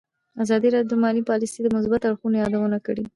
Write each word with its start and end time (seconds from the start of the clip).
ازادي 0.43 0.67
راډیو 0.73 0.91
د 0.91 0.93
مالي 1.03 1.21
پالیسي 1.29 1.59
د 1.63 1.67
مثبتو 1.75 2.05
اړخونو 2.09 2.35
یادونه 2.43 2.77
کړې. 2.85 3.03